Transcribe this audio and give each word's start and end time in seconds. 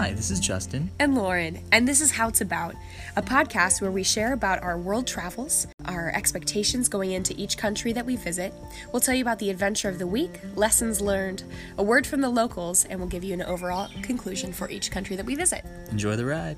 Hi, 0.00 0.14
this 0.14 0.30
is 0.30 0.40
Justin. 0.40 0.90
and 0.98 1.14
Lauren, 1.14 1.62
and 1.72 1.86
this 1.86 2.00
is 2.00 2.10
How 2.10 2.28
It's 2.28 2.40
About, 2.40 2.74
a 3.16 3.22
podcast 3.22 3.82
where 3.82 3.90
we 3.90 4.02
share 4.02 4.32
about 4.32 4.62
our 4.62 4.78
world 4.78 5.06
travels, 5.06 5.66
our 5.84 6.10
expectations 6.14 6.88
going 6.88 7.10
into 7.10 7.34
each 7.36 7.58
country 7.58 7.92
that 7.92 8.06
we 8.06 8.16
visit. 8.16 8.54
We'll 8.94 9.00
tell 9.00 9.14
you 9.14 9.20
about 9.20 9.40
the 9.40 9.50
adventure 9.50 9.90
of 9.90 9.98
the 9.98 10.06
week, 10.06 10.40
lessons 10.56 11.02
learned, 11.02 11.42
a 11.76 11.82
word 11.82 12.06
from 12.06 12.22
the 12.22 12.30
locals, 12.30 12.86
and 12.86 12.98
we'll 12.98 13.10
give 13.10 13.22
you 13.22 13.34
an 13.34 13.42
overall 13.42 13.90
conclusion 14.00 14.54
for 14.54 14.70
each 14.70 14.90
country 14.90 15.16
that 15.16 15.26
we 15.26 15.34
visit. 15.34 15.66
Enjoy 15.90 16.16
the 16.16 16.24
ride. 16.24 16.56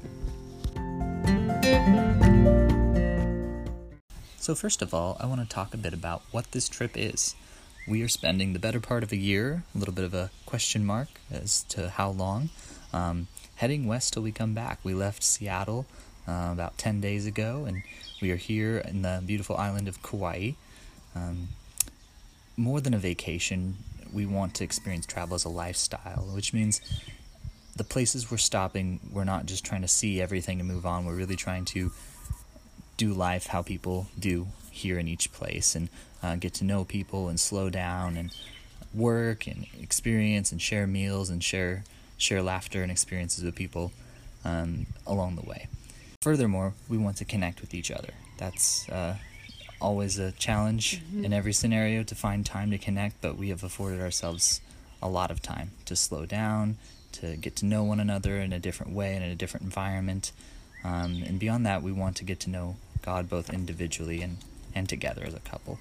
So, 4.37 4.55
first 4.55 4.83
of 4.83 4.95
all, 4.95 5.17
I 5.19 5.27
want 5.27 5.41
to 5.41 5.49
talk 5.53 5.75
a 5.75 5.79
bit 5.79 5.93
about 5.93 6.23
what 6.31 6.53
this 6.53 6.69
trip 6.69 6.93
is. 6.95 7.35
We 7.89 8.03
are 8.03 8.09
spending 8.09 8.53
the 8.53 8.61
better 8.61 8.79
part 8.79 9.03
of 9.03 9.11
a 9.11 9.17
year, 9.17 9.65
a 9.75 9.79
little 9.79 9.95
bit 9.95 10.05
of 10.05 10.15
a 10.15 10.31
question 10.47 10.85
mark 10.85 11.09
as 11.33 11.65
to 11.71 11.89
how 11.90 12.11
long, 12.11 12.50
um, 12.93 13.29
heading 13.57 13.87
west 13.87 14.13
till 14.13 14.23
we 14.23 14.32
come 14.32 14.55
back. 14.55 14.79
We 14.82 14.95
left 14.95 15.23
Seattle 15.23 15.87
uh, 16.29 16.50
about 16.53 16.79
10 16.79 17.00
days 17.00 17.27
ago, 17.27 17.64
and 17.67 17.83
we 18.21 18.31
are 18.31 18.37
here 18.37 18.79
in 18.79 19.03
the 19.03 19.23
beautiful 19.25 19.57
island 19.57 19.89
of 19.89 20.03
Kauai. 20.03 20.53
Um, 21.14 21.49
more 22.57 22.81
than 22.81 22.95
a 22.95 22.99
vacation, 22.99 23.77
we 24.13 24.27
want 24.27 24.55
to 24.55 24.64
experience 24.64 25.07
travel 25.07 25.35
as 25.35 25.45
a 25.45 25.49
lifestyle, 25.49 26.29
which 26.35 26.53
means 26.53 26.81
the 27.77 27.85
places 27.85 28.31
we're 28.31 28.36
stopping, 28.36 29.00
we're 29.11 29.25
not 29.25 29.47
just 29.47 29.64
trying 29.64 29.83
to 29.83 29.89
see 29.89 30.21
everything 30.21 30.61
and 30.61 30.69
move 30.69 30.85
on. 30.85 31.07
We're 31.07 31.14
really 31.14 31.36
trying 31.36 31.64
to 31.67 31.91
do 32.97 33.12
life 33.12 33.47
how 33.47 33.62
people 33.62 34.09
do 34.19 34.48
here 34.70 34.98
in 34.98 35.09
each 35.09 35.33
place 35.33 35.75
and 35.75 35.89
uh, 36.22 36.36
get 36.36 36.55
to 36.55 36.64
know 36.64 36.84
people 36.84 37.28
and 37.28 37.41
slow 37.41 37.70
down 37.70 38.17
and 38.17 38.34
work 38.95 39.47
and 39.47 39.67
experience 39.81 40.53
and 40.53 40.61
share 40.61 40.86
meals 40.86 41.31
and 41.31 41.42
share 41.42 41.84
share 42.22 42.42
laughter 42.42 42.83
and 42.83 42.91
experiences 42.91 43.42
with 43.44 43.55
people 43.55 43.92
um, 44.44 44.86
along 45.06 45.36
the 45.36 45.42
way. 45.42 45.66
Furthermore, 46.22 46.74
we 46.88 46.97
want 46.97 47.16
to 47.16 47.24
connect 47.24 47.60
with 47.60 47.74
each 47.74 47.91
other. 47.91 48.14
That's 48.38 48.88
uh, 48.88 49.16
always 49.80 50.19
a 50.19 50.30
challenge 50.32 51.02
in 51.12 51.32
every 51.32 51.52
scenario 51.52 52.05
to 52.05 52.14
find 52.14 52.47
time 52.47 52.70
to 52.70 52.78
connect, 52.78 53.20
but 53.20 53.36
we 53.36 53.48
have 53.48 53.64
afforded 53.64 54.00
ourselves 54.00 54.60
a 55.02 55.08
lot 55.08 55.32
of 55.32 55.42
time 55.42 55.72
to 55.86 55.97
slow 55.97 56.24
down, 56.24 56.77
to 57.12 57.36
get 57.36 57.56
to 57.56 57.66
know 57.66 57.82
one 57.82 57.98
another 57.98 58.36
in 58.36 58.52
a 58.52 58.60
different 58.60 58.92
way 58.92 59.14
and 59.16 59.25
in 59.25 59.30
a 59.30 59.34
different 59.34 59.64
environment. 59.64 60.30
Um, 60.84 61.25
and 61.27 61.41
beyond 61.41 61.66
that, 61.66 61.82
we 61.82 61.91
want 61.91 62.16
to 62.19 62.25
get 62.25 62.38
to 62.41 62.50
know 62.50 62.77
God 63.02 63.28
both 63.28 63.52
individually 63.52 64.22
and, 64.22 64.36
and 64.75 64.88
together 64.88 65.25
as 65.27 65.34
a 65.34 65.41
couple. 65.41 65.80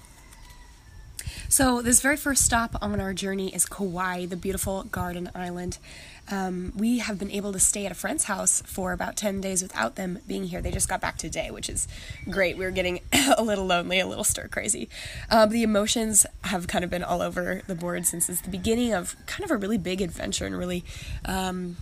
So, 1.48 1.82
this 1.82 2.00
very 2.00 2.16
first 2.16 2.44
stop 2.44 2.76
on 2.80 3.00
our 3.00 3.12
journey 3.12 3.54
is 3.54 3.66
Kauai, 3.66 4.26
the 4.26 4.36
beautiful 4.36 4.84
garden 4.84 5.30
island. 5.34 5.78
Um, 6.30 6.72
we 6.76 6.98
have 6.98 7.18
been 7.18 7.30
able 7.30 7.52
to 7.52 7.58
stay 7.58 7.84
at 7.84 7.92
a 7.92 7.94
friend's 7.94 8.24
house 8.24 8.62
for 8.64 8.92
about 8.92 9.16
10 9.16 9.40
days 9.40 9.60
without 9.60 9.96
them 9.96 10.20
being 10.26 10.44
here. 10.44 10.62
They 10.62 10.70
just 10.70 10.88
got 10.88 11.00
back 11.00 11.18
today, 11.18 11.50
which 11.50 11.68
is 11.68 11.88
great. 12.30 12.56
We 12.56 12.64
were 12.64 12.70
getting 12.70 13.00
a 13.36 13.42
little 13.42 13.66
lonely, 13.66 14.00
a 14.00 14.06
little 14.06 14.24
stir 14.24 14.48
crazy. 14.48 14.88
Um, 15.30 15.50
the 15.50 15.62
emotions 15.62 16.24
have 16.44 16.68
kind 16.68 16.84
of 16.84 16.90
been 16.90 17.02
all 17.02 17.22
over 17.22 17.62
the 17.66 17.74
board 17.74 18.06
since 18.06 18.28
it's 18.28 18.40
the 18.40 18.50
beginning 18.50 18.94
of 18.94 19.16
kind 19.26 19.44
of 19.44 19.50
a 19.50 19.56
really 19.56 19.78
big 19.78 20.00
adventure 20.00 20.46
and 20.46 20.56
really. 20.56 20.84
Um, 21.24 21.76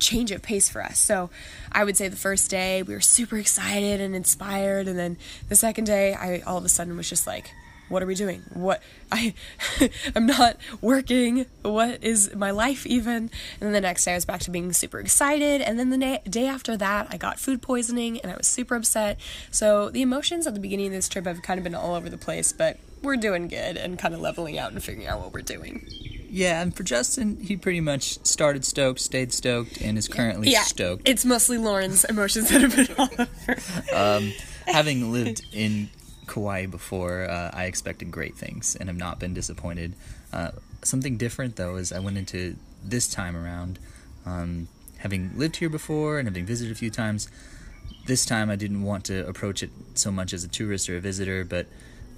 change 0.00 0.32
of 0.32 0.42
pace 0.42 0.68
for 0.68 0.82
us. 0.82 0.98
So 0.98 1.30
I 1.70 1.84
would 1.84 1.96
say 1.96 2.08
the 2.08 2.16
first 2.16 2.50
day 2.50 2.82
we 2.82 2.94
were 2.94 3.00
super 3.00 3.38
excited 3.38 4.00
and 4.00 4.14
inspired 4.14 4.88
and 4.88 4.98
then 4.98 5.16
the 5.48 5.54
second 5.54 5.84
day 5.84 6.14
I 6.14 6.40
all 6.40 6.58
of 6.58 6.64
a 6.64 6.68
sudden 6.68 6.96
was 6.96 7.08
just 7.08 7.28
like 7.28 7.52
what 7.94 8.02
are 8.02 8.06
we 8.06 8.14
doing? 8.16 8.42
What 8.52 8.82
I 9.10 9.32
I'm 10.16 10.26
not 10.26 10.58
working. 10.80 11.46
What 11.62 12.02
is 12.02 12.34
my 12.34 12.50
life 12.50 12.84
even? 12.86 13.16
And 13.16 13.30
then 13.60 13.72
the 13.72 13.80
next 13.80 14.04
day 14.04 14.12
I 14.12 14.14
was 14.16 14.24
back 14.24 14.40
to 14.40 14.50
being 14.50 14.72
super 14.72 14.98
excited 14.98 15.62
and 15.62 15.78
then 15.78 15.90
the 15.90 15.96
na- 15.96 16.18
day 16.28 16.46
after 16.46 16.76
that 16.76 17.06
I 17.10 17.16
got 17.16 17.38
food 17.38 17.62
poisoning 17.62 18.20
and 18.20 18.32
I 18.32 18.36
was 18.36 18.48
super 18.48 18.74
upset. 18.74 19.18
So 19.50 19.88
the 19.90 20.02
emotions 20.02 20.46
at 20.46 20.54
the 20.54 20.60
beginning 20.60 20.88
of 20.88 20.92
this 20.92 21.08
trip 21.08 21.24
have 21.24 21.40
kind 21.42 21.56
of 21.56 21.64
been 21.64 21.74
all 21.74 21.94
over 21.94 22.10
the 22.10 22.18
place, 22.18 22.52
but 22.52 22.78
we're 23.00 23.16
doing 23.16 23.46
good 23.48 23.76
and 23.76 23.98
kind 23.98 24.12
of 24.12 24.20
leveling 24.20 24.58
out 24.58 24.72
and 24.72 24.82
figuring 24.82 25.06
out 25.06 25.20
what 25.20 25.32
we're 25.32 25.42
doing. 25.42 25.86
Yeah, 26.28 26.60
and 26.60 26.74
for 26.74 26.82
Justin, 26.82 27.38
he 27.38 27.56
pretty 27.56 27.80
much 27.80 28.24
started 28.26 28.64
stoked, 28.64 28.98
stayed 28.98 29.32
stoked, 29.32 29.80
and 29.80 29.96
is 29.96 30.08
currently 30.08 30.50
stoked. 30.50 31.08
It's 31.08 31.24
mostly 31.24 31.58
Lauren's 31.58 32.04
emotions 32.04 32.48
that 32.48 32.60
have 32.60 32.74
been 32.74 32.96
all 32.98 33.08
over. 33.16 33.60
Um, 33.94 34.32
having 34.66 35.12
lived 35.12 35.46
in 35.52 35.90
Kauai 36.26 36.66
before, 36.66 37.28
uh, 37.28 37.50
I 37.52 37.64
expected 37.64 38.10
great 38.10 38.34
things 38.34 38.76
and 38.76 38.88
have 38.88 38.96
not 38.96 39.18
been 39.18 39.34
disappointed. 39.34 39.94
Uh, 40.32 40.50
something 40.82 41.16
different, 41.16 41.56
though, 41.56 41.76
is 41.76 41.92
I 41.92 41.98
went 41.98 42.18
into 42.18 42.56
this 42.82 43.08
time 43.08 43.36
around, 43.36 43.78
um, 44.26 44.68
having 44.98 45.36
lived 45.36 45.56
here 45.56 45.68
before 45.68 46.18
and 46.18 46.28
having 46.28 46.46
visited 46.46 46.72
a 46.72 46.74
few 46.74 46.90
times. 46.90 47.28
This 48.06 48.24
time, 48.26 48.50
I 48.50 48.56
didn't 48.56 48.82
want 48.82 49.04
to 49.06 49.26
approach 49.26 49.62
it 49.62 49.70
so 49.94 50.10
much 50.10 50.32
as 50.32 50.44
a 50.44 50.48
tourist 50.48 50.88
or 50.88 50.96
a 50.96 51.00
visitor, 51.00 51.44
but 51.44 51.66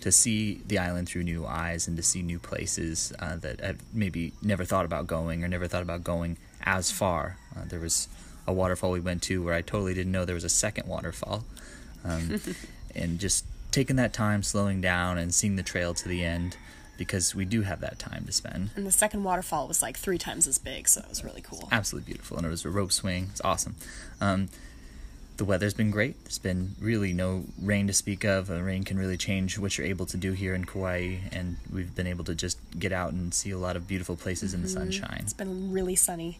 to 0.00 0.12
see 0.12 0.61
the 0.67 0.78
island 0.78 1.09
through 1.09 1.25
new 1.25 1.47
eyes 1.47 1.88
and 1.88 1.97
to 1.97 2.03
see 2.03 2.23
new 2.23 2.38
places 2.38 3.12
uh, 3.19 3.37
that 3.37 3.62
I've 3.62 3.83
maybe 3.94 4.33
never 4.43 4.65
thought 4.65 4.84
about 4.84 5.06
going 5.06 5.43
or 5.43 5.49
never 5.49 5.67
thought 5.67 5.83
about 5.83 6.05
going 6.05 6.37
as 6.62 6.91
far. 6.91 7.38
Uh, 7.56 7.65
there 7.67 7.81
was 7.81 8.09
a 8.47 8.53
waterfall 8.53 8.91
we 8.91 9.00
went 9.00 9.23
to 9.25 9.43
where 9.43 9.55
I 9.55 9.62
totally 9.62 9.94
didn't 9.94 10.12
know 10.12 10.25
there 10.25 10.34
was 10.34 10.44
a 10.44 10.49
second 10.49 10.87
waterfall. 10.88 11.44
Um, 12.05 12.41
and 12.94 13.19
just 13.19 13.44
taking 13.76 13.97
that 13.97 14.14
time, 14.14 14.42
slowing 14.42 14.81
down, 14.81 15.19
and 15.19 15.34
seeing 15.34 15.56
the 15.56 15.62
trail 15.62 15.92
to 15.92 16.09
the 16.09 16.25
end 16.25 16.56
because 16.97 17.34
we 17.34 17.44
do 17.44 17.60
have 17.60 17.81
that 17.82 17.98
time 17.98 18.25
to 18.25 18.32
spend. 18.32 18.70
And 18.75 18.87
the 18.87 18.91
second 18.91 19.22
waterfall 19.22 19.69
was 19.69 19.82
like 19.82 19.98
three 19.98 20.16
times 20.16 20.47
as 20.47 20.56
big, 20.56 20.88
so 20.88 21.03
it 21.03 21.10
was 21.10 21.22
really 21.22 21.42
cool. 21.42 21.69
Absolutely 21.70 22.06
beautiful. 22.10 22.38
And 22.38 22.47
it 22.47 22.48
was 22.48 22.64
a 22.64 22.70
rope 22.70 22.91
swing. 22.91 23.28
It's 23.32 23.42
awesome. 23.42 23.76
Um, 24.19 24.48
the 25.37 25.44
weather's 25.44 25.75
been 25.75 25.91
great. 25.91 26.19
There's 26.25 26.38
been 26.38 26.75
really 26.81 27.12
no 27.12 27.44
rain 27.60 27.87
to 27.88 27.92
speak 27.92 28.25
of. 28.25 28.50
Uh, 28.50 28.62
rain 28.62 28.82
can 28.82 28.98
really 28.98 29.19
change 29.19 29.59
what 29.59 29.76
you're 29.76 29.87
able 29.87 30.06
to 30.06 30.16
do 30.16 30.32
here 30.32 30.54
in 30.54 30.64
Kauai, 30.64 31.16
and 31.31 31.58
we've 31.70 31.94
been 31.94 32.06
able 32.06 32.25
to 32.25 32.34
just 32.34 32.58
get 32.78 32.93
out 32.93 33.12
and 33.12 33.34
see 33.34 33.50
a 33.50 33.58
lot 33.58 33.76
of 33.76 33.87
beautiful 33.87 34.16
places 34.16 34.54
in 34.54 34.62
the 34.62 34.69
sunshine. 34.70 35.20
It's 35.20 35.34
been 35.34 35.70
really 35.70 35.97
sunny. 35.97 36.38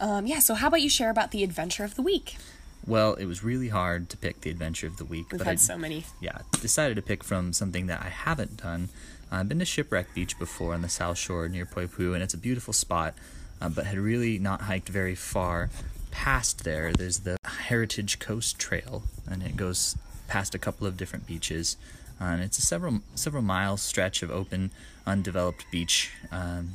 Um, 0.00 0.26
yeah, 0.26 0.38
so 0.38 0.54
how 0.54 0.68
about 0.68 0.80
you 0.80 0.88
share 0.88 1.10
about 1.10 1.32
the 1.32 1.44
adventure 1.44 1.84
of 1.84 1.96
the 1.96 2.02
week? 2.02 2.38
Well, 2.86 3.14
it 3.14 3.26
was 3.26 3.44
really 3.44 3.68
hard 3.68 4.08
to 4.10 4.16
pick 4.16 4.40
the 4.40 4.50
adventure 4.50 4.86
of 4.86 4.96
the 4.96 5.04
week, 5.04 5.30
We've 5.30 5.38
but 5.38 5.46
had 5.46 5.52
I 5.54 5.56
so 5.56 5.76
many. 5.78 6.04
yeah 6.20 6.38
decided 6.60 6.94
to 6.96 7.02
pick 7.02 7.22
from 7.22 7.52
something 7.52 7.86
that 7.86 8.00
I 8.02 8.08
haven't 8.08 8.58
done. 8.62 8.88
I've 9.30 9.48
been 9.48 9.58
to 9.58 9.64
Shipwreck 9.66 10.14
Beach 10.14 10.38
before 10.38 10.72
on 10.72 10.80
the 10.82 10.88
South 10.88 11.18
Shore 11.18 11.48
near 11.48 11.66
Poipu, 11.66 12.14
and 12.14 12.22
it's 12.22 12.32
a 12.32 12.38
beautiful 12.38 12.72
spot, 12.72 13.14
uh, 13.60 13.68
but 13.68 13.84
had 13.86 13.98
really 13.98 14.38
not 14.38 14.62
hiked 14.62 14.88
very 14.88 15.14
far 15.14 15.68
past 16.10 16.64
there. 16.64 16.92
There's 16.94 17.20
the 17.20 17.36
Heritage 17.44 18.18
Coast 18.20 18.58
Trail, 18.58 19.02
and 19.30 19.42
it 19.42 19.54
goes 19.56 19.96
past 20.28 20.54
a 20.54 20.58
couple 20.58 20.86
of 20.86 20.96
different 20.96 21.26
beaches. 21.26 21.76
Uh, 22.20 22.24
and 22.24 22.42
it's 22.42 22.58
a 22.58 22.62
several 22.62 23.00
several 23.14 23.42
mile 23.42 23.76
stretch 23.76 24.22
of 24.22 24.30
open, 24.30 24.70
undeveloped 25.06 25.66
beach 25.70 26.10
um, 26.32 26.70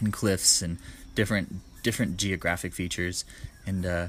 and 0.00 0.12
cliffs 0.12 0.62
and 0.62 0.78
different 1.14 1.56
different 1.82 2.16
geographic 2.16 2.72
features. 2.72 3.24
And 3.66 3.84
uh, 3.84 4.08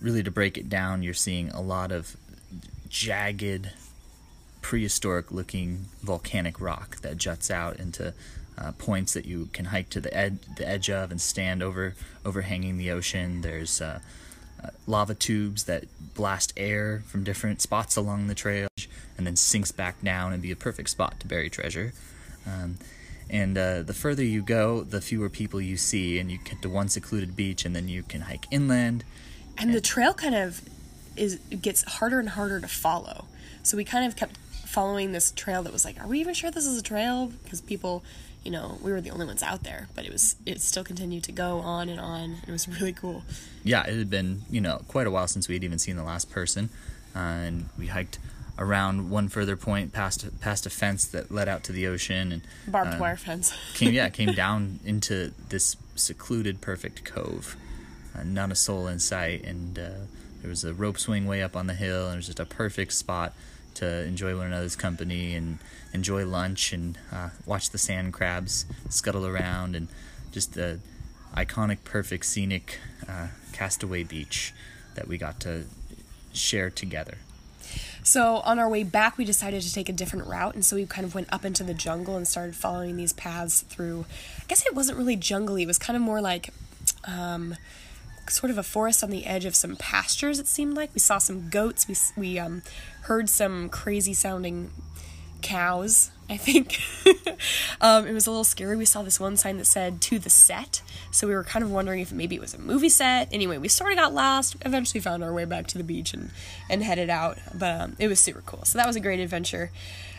really, 0.00 0.22
to 0.22 0.30
break 0.30 0.56
it 0.58 0.68
down, 0.68 1.02
you're 1.02 1.14
seeing 1.14 1.50
a 1.50 1.60
lot 1.60 1.92
of 1.92 2.16
jagged, 2.88 3.70
prehistoric 4.62 5.30
looking 5.30 5.86
volcanic 6.02 6.60
rock 6.60 6.96
that 7.02 7.16
juts 7.16 7.50
out 7.50 7.78
into 7.78 8.12
uh, 8.58 8.72
points 8.72 9.14
that 9.14 9.24
you 9.24 9.48
can 9.52 9.66
hike 9.66 9.88
to 9.90 10.00
the, 10.00 10.14
ed- 10.14 10.40
the 10.56 10.68
edge 10.68 10.90
of 10.90 11.10
and 11.10 11.20
stand 11.20 11.62
over 11.62 11.94
overhanging 12.24 12.76
the 12.76 12.90
ocean. 12.90 13.40
There's 13.40 13.80
uh, 13.80 14.00
uh, 14.62 14.68
lava 14.86 15.14
tubes 15.14 15.64
that 15.64 15.84
blast 16.14 16.52
air 16.56 17.02
from 17.06 17.24
different 17.24 17.62
spots 17.62 17.96
along 17.96 18.26
the 18.26 18.34
trail 18.34 18.68
and 19.16 19.26
then 19.26 19.36
sinks 19.36 19.72
back 19.72 20.02
down 20.02 20.32
and 20.32 20.42
be 20.42 20.50
a 20.50 20.56
perfect 20.56 20.90
spot 20.90 21.20
to 21.20 21.26
bury 21.26 21.48
treasure. 21.48 21.92
Um, 22.46 22.78
and 23.28 23.56
uh, 23.56 23.82
the 23.82 23.94
further 23.94 24.24
you 24.24 24.42
go, 24.42 24.82
the 24.82 25.00
fewer 25.00 25.28
people 25.28 25.60
you 25.60 25.76
see, 25.76 26.18
and 26.18 26.30
you 26.30 26.38
get 26.38 26.60
to 26.62 26.68
one 26.68 26.88
secluded 26.88 27.36
beach, 27.36 27.64
and 27.64 27.76
then 27.76 27.86
you 27.86 28.02
can 28.02 28.22
hike 28.22 28.46
inland. 28.50 29.04
And 29.60 29.74
the 29.74 29.80
trail 29.80 30.14
kind 30.14 30.34
of 30.34 30.62
is 31.16 31.36
gets 31.60 31.82
harder 31.84 32.18
and 32.18 32.30
harder 32.30 32.60
to 32.60 32.68
follow. 32.68 33.26
So 33.62 33.76
we 33.76 33.84
kind 33.84 34.06
of 34.06 34.16
kept 34.16 34.36
following 34.66 35.12
this 35.12 35.32
trail 35.32 35.62
that 35.64 35.72
was 35.72 35.84
like, 35.84 36.00
are 36.00 36.06
we 36.06 36.20
even 36.20 36.32
sure 36.34 36.50
this 36.50 36.64
is 36.66 36.78
a 36.78 36.82
trail? 36.82 37.32
Because 37.42 37.60
people, 37.60 38.02
you 38.44 38.50
know, 38.50 38.78
we 38.82 38.92
were 38.92 39.00
the 39.00 39.10
only 39.10 39.26
ones 39.26 39.42
out 39.42 39.62
there, 39.64 39.88
but 39.94 40.04
it 40.06 40.12
was 40.12 40.36
it 40.46 40.60
still 40.60 40.84
continued 40.84 41.24
to 41.24 41.32
go 41.32 41.58
on 41.58 41.88
and 41.88 42.00
on. 42.00 42.36
It 42.46 42.50
was 42.50 42.66
really 42.68 42.92
cool. 42.92 43.22
yeah, 43.64 43.84
it 43.86 43.96
had 43.98 44.08
been 44.10 44.42
you 44.50 44.60
know 44.60 44.82
quite 44.88 45.06
a 45.06 45.10
while 45.10 45.28
since 45.28 45.48
we 45.48 45.54
had 45.54 45.64
even 45.64 45.78
seen 45.78 45.96
the 45.96 46.04
last 46.04 46.30
person, 46.30 46.70
uh, 47.14 47.18
and 47.18 47.68
we 47.78 47.88
hiked 47.88 48.18
around 48.58 49.08
one 49.10 49.26
further 49.28 49.56
point 49.56 49.92
past 49.92 50.24
past 50.40 50.66
a 50.66 50.70
fence 50.70 51.04
that 51.06 51.30
led 51.30 51.48
out 51.48 51.64
to 51.64 51.72
the 51.72 51.86
ocean 51.86 52.30
and 52.30 52.42
Barbed 52.66 52.94
uh, 52.94 52.98
wire 52.98 53.16
fence. 53.16 53.52
came 53.74 53.92
yeah 53.92 54.08
came 54.20 54.32
down 54.32 54.80
into 54.84 55.32
this 55.48 55.76
secluded 55.96 56.60
perfect 56.60 57.04
cove, 57.04 57.56
not 58.24 58.50
a 58.50 58.54
soul 58.54 58.86
in 58.86 58.98
sight, 58.98 59.44
and 59.44 59.78
uh, 59.78 59.90
there 60.40 60.50
was 60.50 60.64
a 60.64 60.74
rope 60.74 60.98
swing 60.98 61.26
way 61.26 61.42
up 61.42 61.56
on 61.56 61.66
the 61.66 61.74
hill, 61.74 62.06
and 62.06 62.14
it 62.14 62.16
was 62.16 62.26
just 62.26 62.40
a 62.40 62.46
perfect 62.46 62.92
spot 62.92 63.32
to 63.74 64.04
enjoy 64.04 64.36
one 64.36 64.46
another's 64.46 64.76
company 64.76 65.34
and 65.34 65.58
enjoy 65.92 66.26
lunch 66.26 66.72
and 66.72 66.98
uh, 67.12 67.30
watch 67.46 67.70
the 67.70 67.78
sand 67.78 68.12
crabs 68.12 68.66
scuttle 68.88 69.26
around 69.26 69.76
and 69.76 69.88
just 70.32 70.58
uh, 70.58 70.74
iconic, 71.36 71.78
perfect, 71.84 72.24
scenic 72.24 72.78
uh, 73.08 73.28
Castaway 73.52 74.02
Beach 74.02 74.52
that 74.94 75.08
we 75.08 75.18
got 75.18 75.40
to 75.40 75.64
share 76.32 76.70
together. 76.70 77.18
So 78.02 78.36
on 78.38 78.58
our 78.58 78.68
way 78.68 78.82
back, 78.82 79.18
we 79.18 79.24
decided 79.24 79.62
to 79.62 79.72
take 79.72 79.88
a 79.88 79.92
different 79.92 80.26
route, 80.26 80.54
and 80.54 80.64
so 80.64 80.76
we 80.76 80.86
kind 80.86 81.04
of 81.04 81.14
went 81.14 81.32
up 81.32 81.44
into 81.44 81.62
the 81.62 81.74
jungle 81.74 82.16
and 82.16 82.26
started 82.26 82.56
following 82.56 82.96
these 82.96 83.12
paths 83.12 83.60
through. 83.62 84.06
I 84.40 84.44
guess 84.48 84.66
it 84.66 84.74
wasn't 84.74 84.98
really 84.98 85.16
jungly; 85.16 85.62
it 85.62 85.66
was 85.66 85.78
kind 85.78 85.96
of 85.96 86.02
more 86.02 86.20
like, 86.20 86.52
um, 87.04 87.56
sort 88.28 88.50
of 88.50 88.58
a 88.58 88.62
forest 88.62 89.02
on 89.02 89.10
the 89.10 89.26
edge 89.26 89.44
of 89.44 89.54
some 89.54 89.76
pastures. 89.76 90.38
It 90.38 90.46
seemed 90.46 90.74
like 90.74 90.90
we 90.94 91.00
saw 91.00 91.18
some 91.18 91.48
goats. 91.48 91.88
We 91.88 91.96
we 92.16 92.38
um, 92.38 92.62
heard 93.02 93.28
some 93.28 93.68
crazy 93.68 94.14
sounding 94.14 94.70
cows. 95.42 96.10
I 96.28 96.36
think 96.36 96.80
um, 97.80 98.06
it 98.06 98.12
was 98.12 98.26
a 98.26 98.30
little 98.30 98.44
scary. 98.44 98.76
We 98.76 98.84
saw 98.84 99.02
this 99.02 99.18
one 99.18 99.36
sign 99.36 99.56
that 99.58 99.64
said 99.64 100.00
"to 100.02 100.18
the 100.18 100.30
set," 100.30 100.82
so 101.10 101.26
we 101.26 101.34
were 101.34 101.44
kind 101.44 101.64
of 101.64 101.70
wondering 101.70 102.00
if 102.00 102.12
maybe 102.12 102.36
it 102.36 102.40
was 102.40 102.54
a 102.54 102.58
movie 102.58 102.88
set. 102.88 103.28
Anyway, 103.32 103.58
we 103.58 103.68
sort 103.68 103.92
of 103.92 103.98
got 103.98 104.14
lost. 104.14 104.56
Eventually, 104.64 105.00
found 105.00 105.24
our 105.24 105.32
way 105.32 105.44
back 105.44 105.66
to 105.68 105.78
the 105.78 105.84
beach 105.84 106.14
and 106.14 106.30
and 106.68 106.82
headed 106.84 107.10
out. 107.10 107.38
But 107.52 107.80
um, 107.80 107.96
it 107.98 108.08
was 108.08 108.20
super 108.20 108.42
cool. 108.46 108.64
So 108.64 108.78
that 108.78 108.86
was 108.86 108.96
a 108.96 109.00
great 109.00 109.20
adventure. 109.20 109.70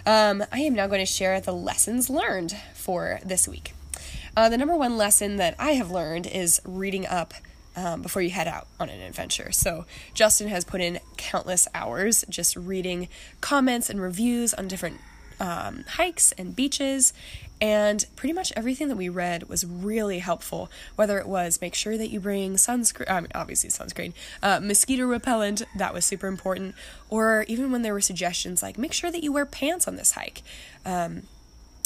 Um, 0.06 0.44
I 0.52 0.60
am 0.62 0.74
now 0.74 0.88
going 0.88 1.00
to 1.00 1.06
share 1.06 1.40
the 1.40 1.54
lessons 1.54 2.10
learned 2.10 2.56
for 2.74 3.20
this 3.24 3.48
week. 3.48 3.74
Uh, 4.36 4.50
the 4.50 4.58
number 4.58 4.76
one 4.76 4.98
lesson 4.98 5.38
that 5.38 5.56
I 5.60 5.74
have 5.74 5.92
learned 5.92 6.26
is 6.26 6.62
reading 6.66 7.06
up 7.06 7.34
um, 7.76 8.02
before 8.02 8.22
you 8.22 8.30
head 8.30 8.48
out 8.48 8.68
on 8.80 8.90
an 8.90 9.02
adventure. 9.02 9.52
So, 9.52 9.86
Justin 10.14 10.48
has 10.50 10.64
put 10.64 10.82
in 10.82 11.00
countless 11.18 11.68
hours 11.74 12.26
just 12.30 12.56
reading 12.56 13.08
comments 13.40 13.90
and 13.90 14.02
reviews 14.02 14.54
on 14.54 14.68
different 14.68 15.00
um, 15.42 15.84
hikes 15.88 16.32
and 16.34 16.56
beaches. 16.56 17.14
And 17.60 18.06
pretty 18.16 18.34
much 18.34 18.52
everything 18.56 18.88
that 18.88 18.96
we 18.96 19.08
read 19.10 19.48
was 19.48 19.66
really 19.66 20.20
helpful. 20.20 20.72
Whether 20.96 21.20
it 21.20 21.28
was 21.28 21.62
make 21.62 21.76
sure 21.76 21.98
that 21.98 22.10
you 22.10 22.20
bring 22.20 22.56
sunscreen, 22.56 23.10
I 23.10 23.20
mean, 23.20 23.32
obviously 23.36 23.70
sunscreen, 23.70 24.14
uh, 24.42 24.60
mosquito 24.60 25.06
repellent, 25.06 25.62
that 25.76 25.94
was 25.94 26.04
super 26.06 26.28
important. 26.28 26.74
Or 27.10 27.46
even 27.48 27.72
when 27.72 27.84
there 27.84 27.94
were 27.94 28.02
suggestions 28.02 28.64
like 28.64 28.78
make 28.78 28.94
sure 28.94 29.12
that 29.12 29.24
you 29.24 29.32
wear 29.32 29.46
pants 29.46 29.88
on 29.88 29.96
this 29.96 30.14
hike. 30.14 30.42
Um, 30.86 31.24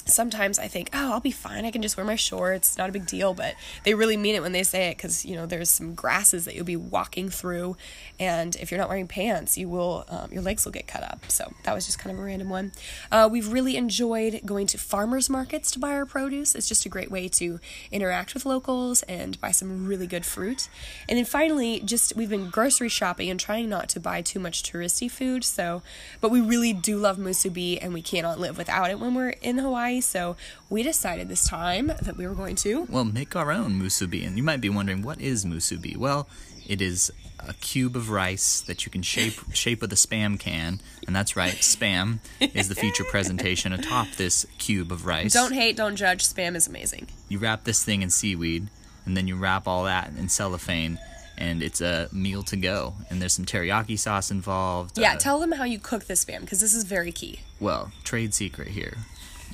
sometimes 0.05 0.59
I 0.59 0.67
think, 0.67 0.89
oh, 0.93 1.13
I'll 1.13 1.19
be 1.19 1.31
fine. 1.31 1.65
I 1.65 1.71
can 1.71 1.81
just 1.81 1.97
wear 1.97 2.05
my 2.05 2.15
shorts. 2.15 2.69
It's 2.69 2.77
not 2.77 2.89
a 2.89 2.93
big 2.93 3.07
deal. 3.07 3.33
But 3.33 3.55
they 3.83 3.93
really 3.93 4.17
mean 4.17 4.35
it 4.35 4.41
when 4.41 4.51
they 4.51 4.63
say 4.63 4.89
it 4.89 4.97
because, 4.97 5.25
you 5.25 5.35
know, 5.35 5.45
there's 5.45 5.69
some 5.69 5.95
grasses 5.95 6.45
that 6.45 6.55
you'll 6.55 6.65
be 6.65 6.75
walking 6.75 7.29
through. 7.29 7.75
And 8.19 8.55
if 8.57 8.71
you're 8.71 8.79
not 8.79 8.89
wearing 8.89 9.07
pants, 9.07 9.57
you 9.57 9.67
will, 9.67 10.05
um, 10.09 10.31
your 10.31 10.41
legs 10.41 10.65
will 10.65 10.71
get 10.71 10.87
cut 10.87 11.03
up. 11.03 11.29
So 11.29 11.51
that 11.63 11.73
was 11.73 11.85
just 11.85 11.99
kind 11.99 12.15
of 12.15 12.21
a 12.21 12.23
random 12.25 12.49
one. 12.49 12.71
Uh, 13.11 13.27
we've 13.31 13.51
really 13.51 13.75
enjoyed 13.77 14.41
going 14.45 14.67
to 14.67 14.77
farmers 14.77 15.29
markets 15.29 15.71
to 15.71 15.79
buy 15.79 15.91
our 15.91 16.05
produce. 16.05 16.55
It's 16.55 16.67
just 16.67 16.85
a 16.85 16.89
great 16.89 17.09
way 17.09 17.27
to 17.29 17.59
interact 17.91 18.33
with 18.33 18.45
locals 18.45 19.01
and 19.03 19.39
buy 19.41 19.51
some 19.51 19.87
really 19.87 20.07
good 20.07 20.25
fruit. 20.25 20.69
And 21.09 21.17
then 21.17 21.25
finally, 21.25 21.79
just 21.79 22.15
we've 22.15 22.29
been 22.29 22.49
grocery 22.49 22.89
shopping 22.89 23.29
and 23.29 23.39
trying 23.39 23.69
not 23.69 23.89
to 23.89 23.99
buy 23.99 24.21
too 24.21 24.39
much 24.39 24.63
touristy 24.63 25.09
food. 25.09 25.43
So, 25.43 25.81
but 26.21 26.29
we 26.29 26.41
really 26.41 26.73
do 26.73 26.97
love 26.97 27.17
musubi 27.17 27.79
and 27.81 27.93
we 27.93 28.01
cannot 28.01 28.39
live 28.39 28.57
without 28.57 28.89
it 28.89 28.99
when 28.99 29.15
we're 29.15 29.29
in 29.41 29.57
Hawaii. 29.57 29.94
So 30.01 30.35
we 30.69 30.83
decided 30.83 31.29
this 31.29 31.47
time 31.47 31.87
that 31.87 32.17
we 32.17 32.27
were 32.27 32.35
going 32.35 32.55
to. 32.57 32.83
Well, 32.89 33.05
make 33.05 33.35
our 33.35 33.51
own 33.51 33.79
musubi. 33.79 34.25
And 34.25 34.37
you 34.37 34.43
might 34.43 34.61
be 34.61 34.69
wondering, 34.69 35.01
what 35.01 35.19
is 35.21 35.45
musubi? 35.45 35.95
Well, 35.97 36.27
it 36.67 36.81
is 36.81 37.11
a 37.47 37.53
cube 37.55 37.95
of 37.95 38.09
rice 38.09 38.61
that 38.61 38.85
you 38.85 38.91
can 38.91 39.01
shape 39.03 39.33
shape 39.53 39.81
with 39.81 39.91
a 39.93 39.95
spam 39.95 40.39
can, 40.39 40.81
and 41.05 41.15
that's 41.15 41.35
right, 41.35 41.53
spam 41.55 42.19
is 42.39 42.69
the 42.69 42.75
feature 42.75 43.03
presentation 43.03 43.71
atop 43.71 44.07
this 44.17 44.45
cube 44.57 44.91
of 44.91 45.05
rice. 45.05 45.33
Don't 45.33 45.53
hate, 45.53 45.77
don't 45.77 45.95
judge. 45.95 46.25
Spam 46.25 46.55
is 46.55 46.67
amazing. 46.67 47.07
You 47.29 47.37
wrap 47.37 47.63
this 47.63 47.83
thing 47.83 48.01
in 48.01 48.09
seaweed, 48.09 48.67
and 49.05 49.15
then 49.15 49.27
you 49.27 49.35
wrap 49.35 49.67
all 49.67 49.83
that 49.83 50.11
in 50.17 50.27
cellophane, 50.27 50.97
and 51.37 51.61
it's 51.61 51.81
a 51.81 52.09
meal 52.11 52.41
to 52.43 52.55
go. 52.55 52.95
And 53.11 53.21
there's 53.21 53.33
some 53.33 53.45
teriyaki 53.45 53.99
sauce 53.99 54.31
involved. 54.31 54.97
Yeah, 54.97 55.13
uh, 55.13 55.17
tell 55.17 55.39
them 55.39 55.51
how 55.51 55.65
you 55.65 55.77
cook 55.77 56.05
this 56.05 56.25
spam 56.25 56.41
because 56.41 56.61
this 56.61 56.73
is 56.73 56.83
very 56.83 57.11
key. 57.11 57.41
well, 57.59 57.91
trade 58.03 58.33
secret 58.33 58.69
here. 58.69 58.97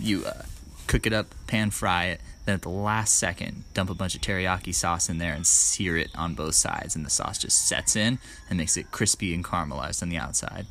You 0.01 0.25
uh, 0.25 0.43
cook 0.87 1.05
it 1.05 1.13
up, 1.13 1.27
pan 1.47 1.71
fry 1.71 2.05
it, 2.05 2.21
then 2.45 2.55
at 2.55 2.63
the 2.63 2.69
last 2.69 3.15
second, 3.15 3.63
dump 3.73 3.89
a 3.89 3.93
bunch 3.93 4.15
of 4.15 4.21
teriyaki 4.21 4.73
sauce 4.73 5.09
in 5.09 5.19
there 5.19 5.33
and 5.33 5.45
sear 5.45 5.95
it 5.95 6.09
on 6.15 6.33
both 6.33 6.55
sides, 6.55 6.95
and 6.95 7.05
the 7.05 7.09
sauce 7.09 7.37
just 7.37 7.67
sets 7.67 7.95
in 7.95 8.19
and 8.49 8.57
makes 8.57 8.77
it 8.77 8.91
crispy 8.91 9.33
and 9.33 9.45
caramelized 9.45 10.01
on 10.01 10.09
the 10.09 10.17
outside. 10.17 10.65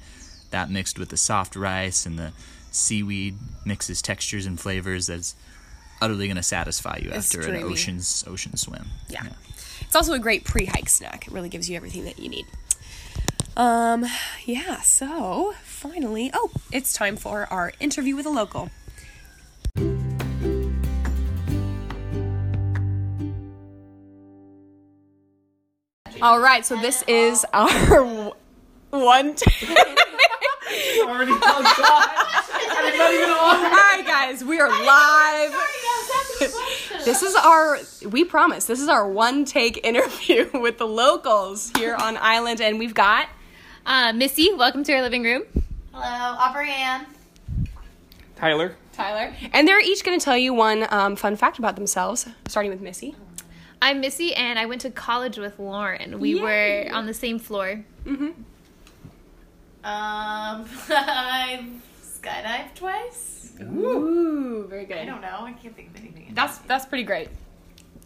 That 0.50 0.68
mixed 0.68 0.98
with 0.98 1.10
the 1.10 1.16
soft 1.16 1.54
rice 1.54 2.06
and 2.06 2.18
the 2.18 2.32
seaweed 2.72 3.36
mixes 3.64 4.02
textures 4.02 4.46
and 4.46 4.58
flavors 4.58 5.06
that's 5.06 5.34
utterly 6.02 6.26
going 6.26 6.36
to 6.36 6.42
satisfy 6.42 6.98
you 7.00 7.10
It's 7.10 7.34
after 7.34 7.48
an 7.48 7.62
ocean's 7.62 8.24
ocean 8.26 8.56
swim. 8.56 8.86
Yeah. 9.08 9.26
It's 9.82 9.94
also 9.94 10.12
a 10.12 10.18
great 10.18 10.44
pre-hike 10.44 10.88
snack. 10.88 11.26
It 11.26 11.32
really 11.32 11.48
gives 11.48 11.68
you 11.68 11.76
everything 11.76 12.04
that 12.04 12.18
you 12.18 12.28
need. 12.28 12.46
Um, 13.56 14.06
yeah, 14.44 14.80
so 14.80 15.54
finally, 15.62 16.30
oh, 16.32 16.50
it's 16.72 16.92
time 16.92 17.16
for 17.16 17.46
our 17.52 17.72
interview 17.80 18.16
with 18.16 18.26
a 18.26 18.30
local. 18.30 18.70
All 26.22 26.38
right, 26.40 26.64
so 26.64 26.76
this 26.76 27.02
is 27.08 27.44
our 27.52 27.64
one. 28.90 29.34
T- 29.34 29.66
already 31.02 31.32
on 31.32 31.40
time. 31.40 32.08
Not 32.98 33.12
even 33.12 33.30
on. 33.30 33.56
All 33.64 33.70
right, 33.70 34.02
guys, 34.06 34.44
we 34.44 34.60
are 34.60 34.68
live. 34.68 35.54
This 37.04 37.22
is 37.22 37.34
our, 37.34 37.78
we 38.10 38.24
promise, 38.24 38.66
this 38.66 38.80
is 38.80 38.88
our 38.88 39.08
one 39.08 39.44
take 39.44 39.84
interview 39.84 40.50
with 40.54 40.78
the 40.78 40.86
locals 40.86 41.72
here 41.78 41.94
on 41.94 42.16
Island, 42.18 42.60
and 42.60 42.78
we've 42.78 42.94
got 42.94 43.28
Uh, 43.86 44.12
Missy, 44.12 44.52
welcome 44.52 44.84
to 44.84 44.92
our 44.92 45.02
living 45.02 45.22
room. 45.22 45.42
Hello, 45.92 46.36
Aubrey 46.38 46.70
Ann. 46.70 47.06
Tyler. 48.36 48.76
Tyler. 48.92 49.34
And 49.52 49.66
they're 49.66 49.80
each 49.80 50.04
going 50.04 50.18
to 50.18 50.24
tell 50.24 50.36
you 50.36 50.52
one 50.52 50.86
um, 50.90 51.16
fun 51.16 51.36
fact 51.36 51.58
about 51.58 51.76
themselves, 51.76 52.26
starting 52.48 52.70
with 52.70 52.80
Missy. 52.82 53.14
I'm 53.82 54.00
Missy, 54.00 54.34
and 54.34 54.58
I 54.58 54.66
went 54.66 54.82
to 54.82 54.90
college 54.90 55.38
with 55.38 55.58
Lauren. 55.58 56.20
We 56.20 56.34
Yay. 56.34 56.40
were 56.88 56.94
on 56.94 57.06
the 57.06 57.14
same 57.14 57.38
floor. 57.38 57.84
Um, 58.06 58.34
I've 59.84 61.64
skydived 62.02 62.74
twice. 62.74 63.52
Ooh, 63.62 64.66
very 64.68 64.84
good. 64.84 64.98
I 64.98 65.04
don't 65.06 65.20
know. 65.22 65.38
I 65.42 65.52
can't 65.52 65.74
think 65.74 65.90
of 65.90 65.96
anything. 65.96 66.32
That's 66.34 66.58
that's 66.58 66.84
pretty 66.86 67.04
great. 67.04 67.28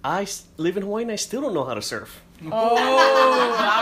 I 0.02 0.22
s- 0.22 0.44
live 0.56 0.76
in 0.76 0.82
Hawaii 0.84 1.02
and 1.02 1.10
I 1.12 1.16
still 1.16 1.40
don't 1.40 1.54
know 1.54 1.64
how 1.64 1.74
to 1.74 1.82
surf. 1.82 2.20
Oh, 2.46 2.50
all 2.52 2.76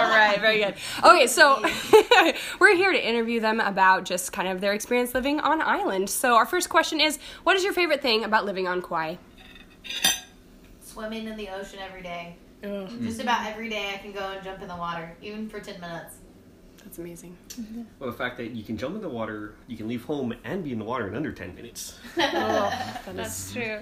right, 0.08 0.38
very 0.40 0.58
good. 0.62 0.75
Okay, 1.02 1.26
so 1.26 1.62
we're 2.61 2.76
here 2.76 2.92
to 2.92 3.08
interview 3.08 3.40
them 3.40 3.58
about 3.61 4.04
just 4.04 4.32
kind 4.32 4.46
of 4.46 4.61
their 4.61 4.72
experience 4.72 5.14
living 5.14 5.40
on 5.40 5.61
island. 5.61 6.08
So 6.11 6.34
our 6.37 6.46
first 6.46 6.68
question 6.68 7.00
is, 7.00 7.18
what 7.42 7.56
is 7.56 7.64
your 7.64 7.72
favorite 7.72 8.02
thing 8.02 8.22
about 8.25 8.44
living 8.44 8.68
on 8.68 8.80
Kauai? 8.80 9.16
Swimming 10.92 11.26
in 11.26 11.37
the 11.37 11.49
ocean 11.49 11.78
every 11.80 12.02
day. 12.02 12.37
Just 13.02 13.20
about 13.20 13.46
every 13.46 13.68
day 13.68 13.92
I 13.94 13.99
can 13.99 14.12
go 14.12 14.20
and 14.30 14.42
jump 14.44 14.62
in 14.62 14.68
the 14.68 14.76
water, 14.76 15.16
even 15.22 15.49
for 15.49 15.58
10 15.58 15.80
minutes. 15.80 16.16
That's 16.84 16.99
amazing. 16.99 17.37
Well, 17.99 18.11
the 18.11 18.16
fact 18.16 18.37
that 18.38 18.50
you 18.52 18.62
can 18.62 18.76
jump 18.76 18.94
in 18.96 19.02
the 19.02 19.08
water, 19.08 19.54
you 19.66 19.76
can 19.76 19.88
leave 19.88 20.04
home 20.04 20.34
and 20.44 20.62
be 20.62 20.72
in 20.72 20.78
the 20.78 20.84
water 20.84 21.08
in 21.08 21.14
under 21.14 21.32
10 21.32 21.54
minutes. 21.54 21.99
That's 22.16 23.52
true. 23.52 23.78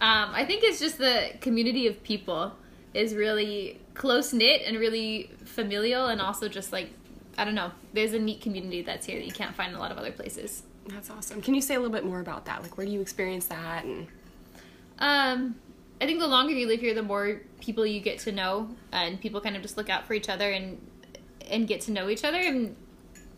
Um, 0.00 0.30
I 0.32 0.44
think 0.46 0.62
it's 0.64 0.78
just 0.80 0.98
the 0.98 1.30
community 1.40 1.86
of 1.86 2.02
people 2.02 2.52
is 2.94 3.14
really 3.14 3.80
close 3.94 4.32
knit 4.32 4.62
and 4.66 4.78
really 4.78 5.30
familial, 5.44 6.06
and 6.08 6.20
also 6.20 6.48
just 6.48 6.72
like 6.72 6.90
I 7.38 7.44
don't 7.44 7.54
know. 7.54 7.72
There's 7.94 8.12
a 8.12 8.18
neat 8.18 8.40
community 8.42 8.82
that's 8.82 9.06
here 9.06 9.18
that 9.18 9.24
you 9.26 9.32
can't 9.32 9.54
find 9.54 9.70
in 9.70 9.76
a 9.76 9.80
lot 9.80 9.90
of 9.90 9.96
other 9.98 10.12
places. 10.12 10.62
That's 10.88 11.08
awesome. 11.10 11.40
Can 11.40 11.54
you 11.54 11.60
say 11.62 11.74
a 11.74 11.78
little 11.78 11.92
bit 11.92 12.04
more 12.04 12.20
about 12.20 12.44
that? 12.46 12.62
Like, 12.62 12.76
where 12.76 12.84
do 12.86 12.92
you 12.92 13.00
experience 13.00 13.46
that? 13.46 13.84
And 13.84 14.06
Um, 14.98 15.54
I 16.02 16.06
think 16.06 16.18
the 16.18 16.26
longer 16.26 16.52
you 16.52 16.66
live 16.66 16.80
here, 16.80 16.94
the 16.94 17.02
more 17.04 17.42
people 17.60 17.86
you 17.86 18.00
get 18.00 18.18
to 18.20 18.32
know, 18.32 18.68
and 18.90 19.20
people 19.20 19.40
kind 19.40 19.54
of 19.54 19.62
just 19.62 19.76
look 19.76 19.88
out 19.88 20.04
for 20.04 20.14
each 20.14 20.28
other 20.28 20.50
and 20.50 20.84
and 21.48 21.68
get 21.68 21.82
to 21.82 21.92
know 21.92 22.08
each 22.08 22.24
other. 22.24 22.40
And 22.40 22.74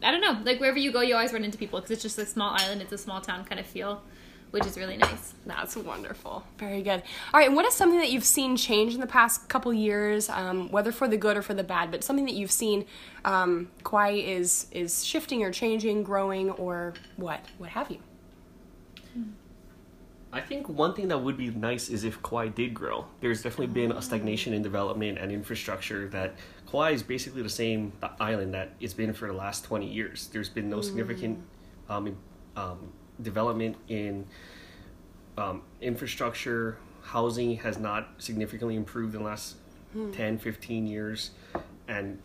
I 0.03 0.11
don't 0.11 0.23
know, 0.23 0.41
like 0.45 0.61
wherever 0.61 0.79
you 0.79 0.91
go, 0.91 1.03
you 1.03 1.15
always 1.15 1.35
run 1.35 1.45
into 1.45 1.59
people 1.59 1.79
because 1.79 1.91
it's 1.91 2.03
just 2.03 2.19
a 2.19 2.25
small 2.25 2.57
island. 2.59 2.81
It's 2.81 2.93
a 2.93 2.97
small 2.97 3.21
town 3.21 3.45
kind 3.45 3.61
of 3.61 3.67
feel, 3.67 4.03
which 4.51 4.65
is 4.65 4.79
really 4.79 4.97
nice. 4.97 5.35
That's 5.45 5.77
wonderful. 5.77 6.43
Very 6.57 6.81
good. 6.81 7.03
All 7.35 7.41
right, 7.41 7.49
and 7.49 7.55
what 7.55 7.67
is 7.67 7.75
something 7.75 7.99
that 7.99 8.11
you've 8.11 8.25
seen 8.25 8.57
change 8.57 8.95
in 8.95 9.01
the 9.01 9.07
past 9.07 9.47
couple 9.51 9.75
years, 9.75 10.31
um, 10.31 10.71
whether 10.71 10.91
for 10.91 11.07
the 11.07 11.19
good 11.19 11.37
or 11.37 11.43
for 11.43 11.53
the 11.53 11.65
bad, 11.65 11.91
but 11.91 12.03
something 12.03 12.25
that 12.25 12.35
you've 12.35 12.51
seen 12.51 12.87
um, 13.27 13.69
Kauai 13.85 14.13
is 14.13 14.69
is 14.73 15.05
shifting 15.05 15.43
or 15.43 15.53
changing, 15.53 16.03
growing, 16.03 16.51
or 16.53 16.95
what, 17.17 17.45
what 17.59 17.69
have 17.69 17.91
you? 17.91 17.99
I 20.35 20.41
think 20.41 20.69
one 20.69 20.95
thing 20.95 21.09
that 21.09 21.19
would 21.19 21.37
be 21.37 21.51
nice 21.51 21.89
is 21.89 22.03
if 22.03 22.21
Kauai 22.23 22.49
did 22.49 22.75
grow. 22.75 23.07
There's 23.21 23.43
definitely 23.43 23.69
been 23.69 23.93
a 23.93 24.03
stagnation 24.03 24.53
in 24.53 24.63
development 24.63 25.17
and 25.19 25.31
infrastructure 25.31 26.09
that 26.09 26.35
Kauai 26.69 26.91
is 26.91 27.05
basically 27.05 27.43
the 27.43 27.49
same 27.49 27.93
island 28.19 28.53
that 28.53 28.73
it's 28.81 28.95
been 28.95 29.13
for 29.13 29.29
the 29.29 29.33
last 29.35 29.65
20 29.65 29.87
years. 29.87 30.29
There's 30.33 30.49
been 30.49 30.69
no 30.69 30.81
significant 30.81 31.39
um, 31.89 32.17
um, 32.57 32.93
development 33.23 33.77
in 33.89 34.27
um, 35.39 35.63
infrastructure, 35.81 36.79
housing 37.03 37.57
has 37.59 37.79
not 37.79 38.09
significantly 38.19 38.75
improved 38.75 39.15
in 39.15 39.23
the 39.23 39.29
last 39.29 39.57
Hmm. 39.95 40.11
10, 40.11 40.39
15 40.39 40.89
years, 40.89 41.31
and 41.87 42.19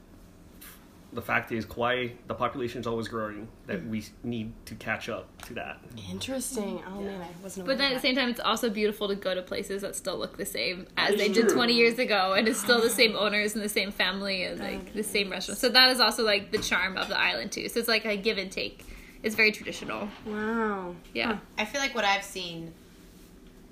the 1.12 1.22
fact 1.22 1.52
is, 1.52 1.66
Kauai, 1.66 2.10
the 2.28 2.36
population 2.36 2.82
is 2.82 2.88
always 2.88 3.08
growing. 3.08 3.48
That 3.68 3.86
we 3.86 4.04
need 4.24 4.54
to 4.66 4.76
catch 4.76 5.10
up 5.10 5.42
to 5.44 5.54
that. 5.56 5.80
Interesting. 6.12 6.84
Oh 6.88 7.02
man, 7.02 7.22
I 7.22 7.44
wasn't. 7.44 7.66
But 7.66 7.74
aware 7.74 7.78
then 7.78 7.92
at 7.92 7.96
the 7.96 8.02
same 8.02 8.16
time, 8.16 8.30
it's 8.30 8.40
also 8.40 8.70
beautiful 8.70 9.08
to 9.08 9.16
go 9.16 9.34
to 9.34 9.42
places 9.42 9.82
that 9.82 9.96
still 9.96 10.18
look 10.18 10.38
the 10.38 10.46
same 10.46 10.88
as 10.98 11.12
That 11.12 11.18
they 11.18 11.28
is 11.28 11.36
did 11.36 11.50
20 11.50 11.74
years 11.74 11.98
ago, 11.98 12.34
and 12.34 12.48
it's 12.48 12.60
still 12.60 12.80
the 12.80 12.88
ah. 12.88 12.90
same 12.90 13.16
owners 13.16 13.56
and 13.56 13.64
the 13.64 13.70
same 13.70 13.92
family 13.92 14.44
and 14.44 14.60
like 14.60 14.94
the 14.94 15.04
same 15.04 15.32
restaurant. 15.32 15.60
So 15.60 15.70
that 15.70 15.90
is 15.90 16.00
also 16.00 16.24
like 16.24 16.52
the 16.52 16.60
charm 16.60 16.98
of 16.98 17.08
the 17.08 17.20
island 17.20 17.52
too. 17.52 17.70
So 17.70 17.80
it's 17.80 17.90
like 17.90 18.06
a 18.06 18.16
give 18.16 18.38
and 18.38 18.52
take. 18.52 18.86
It's 19.24 19.36
very 19.36 19.52
traditional. 19.52 20.08
Wow. 20.26 20.96
Yeah. 21.14 21.40
I 21.58 21.66
feel 21.66 21.82
like 21.82 21.96
what 21.96 22.06
I've 22.06 22.24
seen 22.24 22.74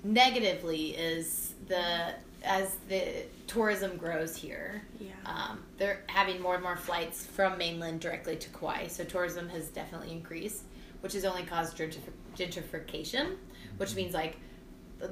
negatively 0.04 0.90
is 0.90 1.54
the 1.68 2.14
as 2.42 2.76
the 2.88 3.24
tourism 3.46 3.96
grows 3.96 4.36
here. 4.36 4.82
Yeah. 5.00 5.10
Um, 5.26 5.62
they're 5.76 6.02
having 6.06 6.40
more 6.40 6.54
and 6.54 6.62
more 6.62 6.76
flights 6.76 7.24
from 7.26 7.58
mainland 7.58 8.00
directly 8.00 8.36
to 8.36 8.48
Kauai, 8.50 8.86
so 8.88 9.04
tourism 9.04 9.48
has 9.48 9.68
definitely 9.68 10.12
increased, 10.12 10.64
which 11.00 11.12
has 11.14 11.24
only 11.24 11.42
caused 11.42 11.76
gentrification, 12.36 13.36
which 13.76 13.94
means 13.94 14.14
like 14.14 14.36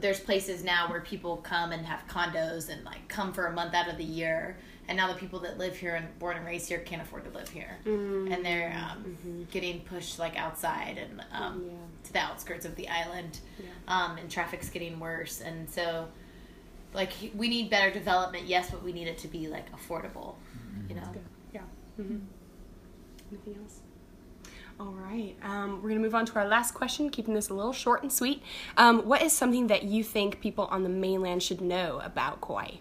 there's 0.01 0.19
places 0.21 0.65
now 0.65 0.89
where 0.89 1.01
people 1.01 1.37
come 1.39 1.71
and 1.73 1.87
have 1.87 2.07
condos 2.09 2.69
and 2.71 2.85
like 2.85 3.07
come 3.09 3.33
for 3.33 3.47
a 3.47 3.53
month 3.53 3.73
out 3.75 3.89
of 3.89 3.97
the 3.99 4.05
year, 4.05 4.57
and 4.89 4.97
now 4.97 5.07
the 5.13 5.19
people 5.19 5.39
that 5.41 5.59
live 5.59 5.77
here 5.77 5.95
and 5.95 6.19
born 6.19 6.37
and 6.37 6.45
raised 6.47 6.69
here 6.69 6.79
can't 6.81 7.03
afford 7.03 7.25
to 7.25 7.31
live 7.31 7.49
here, 7.49 7.77
and 7.85 8.45
they're 8.45 8.73
um, 8.77 9.47
getting 9.51 9.81
pushed 9.83 10.19
like 10.19 10.37
outside 10.37 10.99
and 10.99 11.21
um, 11.33 11.65
Yeah. 11.67 11.73
to 12.05 12.13
the 12.13 12.19
outskirts 12.19 12.65
of 12.65 12.75
the 12.77 12.89
island, 12.89 13.39
um, 13.89 14.17
and 14.19 14.29
traffic's 14.31 14.71
getting 14.71 14.99
worse, 14.99 15.41
and 15.41 15.69
so 15.71 16.09
like 16.95 17.11
we 17.35 17.49
need 17.49 17.71
better 17.71 17.91
development, 17.91 18.47
yes, 18.47 18.71
but 18.71 18.83
we 18.83 18.93
need 18.93 19.09
it 19.09 19.19
to 19.19 19.29
be 19.29 19.49
like 19.49 19.67
affordable, 19.73 20.35
you 20.89 20.95
know. 20.95 21.13
Yeah. 21.53 21.61
hmm 21.97 22.19
Anything 23.31 23.57
else? 23.63 23.81
All 24.79 24.93
right. 24.93 25.35
Um, 25.43 25.77
we're 25.83 25.89
going 25.89 25.97
to 26.01 26.05
move 26.05 26.15
on 26.15 26.27
to 26.27 26.35
our 26.37 26.47
last 26.47 26.75
question, 26.75 27.09
keeping 27.11 27.33
this 27.35 27.49
a 27.49 27.55
little 27.55 27.73
short 27.73 28.03
and 28.03 28.13
sweet. 28.13 28.43
Um, 28.77 29.07
what 29.09 29.23
is 29.23 29.33
something 29.33 29.69
that 29.69 29.85
you 29.85 30.05
think 30.05 30.41
people 30.41 30.67
on 30.67 30.83
the 30.83 30.89
mainland 30.91 31.43
should 31.43 31.61
know 31.63 32.01
about 32.05 32.41
Kauai? 32.43 32.73